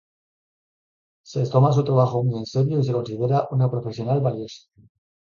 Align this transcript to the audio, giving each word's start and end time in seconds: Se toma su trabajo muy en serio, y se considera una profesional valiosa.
Se 1.23 1.47
toma 1.47 1.71
su 1.71 1.83
trabajo 1.83 2.23
muy 2.23 2.39
en 2.39 2.45
serio, 2.47 2.79
y 2.79 2.83
se 2.83 2.91
considera 2.91 3.47
una 3.51 3.69
profesional 3.69 4.19
valiosa. 4.19 4.63